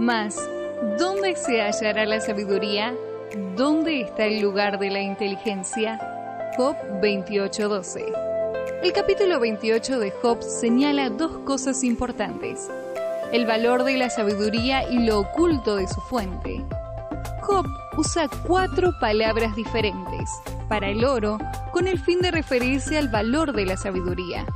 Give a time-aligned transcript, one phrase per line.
[0.00, 0.34] Mas,
[0.98, 2.94] ¿dónde se hallará la sabiduría?
[3.54, 6.00] ¿Dónde está el lugar de la inteligencia?
[6.56, 8.10] Job 28:12.
[8.82, 12.70] El capítulo 28 de Job señala dos cosas importantes.
[13.30, 16.64] El valor de la sabiduría y lo oculto de su fuente.
[17.42, 17.66] Job
[17.98, 20.30] usa cuatro palabras diferentes
[20.70, 21.36] para el oro
[21.72, 24.46] con el fin de referirse al valor de la sabiduría.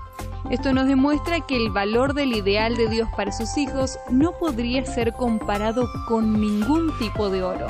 [0.51, 4.85] Esto nos demuestra que el valor del ideal de Dios para sus hijos no podría
[4.85, 7.67] ser comparado con ningún tipo de oro.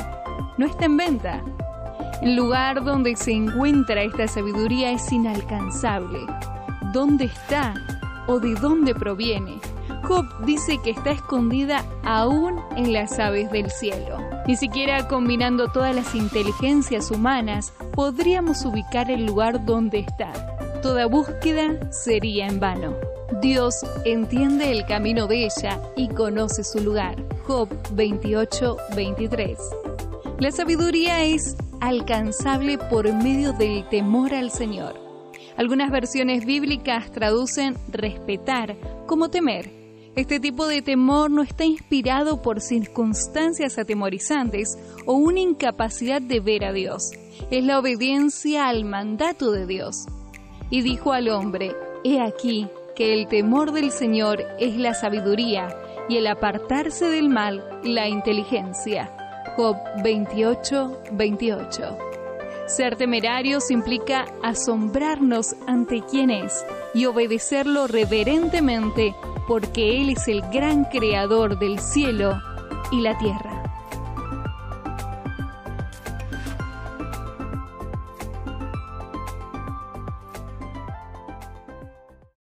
[0.59, 1.41] No está en venta.
[2.20, 6.20] El lugar donde se encuentra esta sabiduría es inalcanzable.
[6.92, 7.74] ¿Dónde está
[8.27, 9.60] o de dónde proviene?
[10.02, 14.18] Job dice que está escondida aún en las aves del cielo.
[14.46, 20.53] Ni siquiera combinando todas las inteligencias humanas podríamos ubicar el lugar donde está.
[20.84, 22.95] Toda búsqueda sería en vano.
[23.41, 23.74] Dios
[24.05, 27.24] entiende el camino de ella y conoce su lugar.
[27.47, 29.57] Job 28-23.
[30.41, 35.01] La sabiduría es alcanzable por medio del temor al Señor.
[35.57, 38.76] Algunas versiones bíblicas traducen respetar
[39.07, 39.71] como temer
[40.16, 46.65] este tipo de temor no está inspirado por circunstancias atemorizantes o una incapacidad de ver
[46.65, 47.10] a Dios.
[47.51, 50.07] Es la obediencia al mandato de Dios.
[50.70, 55.74] Y dijo al hombre, He aquí que el temor del Señor es la sabiduría
[56.09, 59.10] y el apartarse del mal la inteligencia.
[59.57, 61.98] Job 28, 28.
[62.66, 69.15] Ser temerarios implica asombrarnos ante quien es y obedecerlo reverentemente
[69.47, 72.41] porque Él es el gran creador del cielo
[72.91, 73.53] y la tierra.